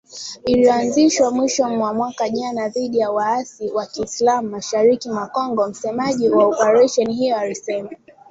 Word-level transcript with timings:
Iliyoanzishwa 0.45 1.31
mwishoni 1.31 1.77
mwa 1.77 1.93
mwaka 1.93 2.29
jana 2.29 2.69
dhidi 2.69 2.99
ya 2.99 3.11
waasi 3.11 3.69
wa 3.71 3.85
kiislam 3.85 4.45
mashariki 4.45 5.09
mwa 5.09 5.27
Congo 5.27 5.67
msemaji 5.67 6.29
wa 6.29 6.45
operesheni 6.45 7.13
hiyo 7.13 7.37
alisema 7.37 7.89